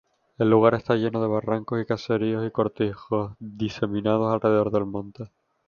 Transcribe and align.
El 0.39 0.49
lugar 0.49 0.73
está 0.73 0.95
lleno 0.95 1.21
de 1.21 1.27
barrancos 1.27 1.79
y 1.79 1.85
caseríos 1.85 2.43
y 2.43 2.49
cortijos 2.49 3.33
diseminados 3.39 4.33
alrededor 4.33 4.71
del 4.71 4.87
monte. 4.87 5.29